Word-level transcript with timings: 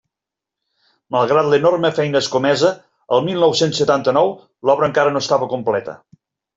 Malgrat 1.15 1.49
l'enorme 1.51 1.91
feina 2.01 2.23
escomesa, 2.25 2.73
el 3.19 3.23
mil 3.29 3.41
nou-cents 3.47 3.85
setanta-nou 3.85 4.35
l'obra 4.67 4.93
encara 4.93 5.17
no 5.17 5.27
estava 5.27 5.55
completa. 5.57 6.01